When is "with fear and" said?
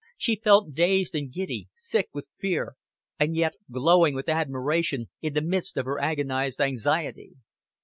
2.11-3.35